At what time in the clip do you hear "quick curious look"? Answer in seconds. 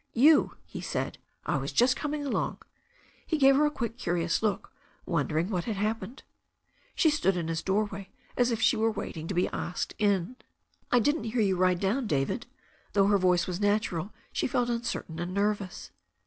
3.69-4.71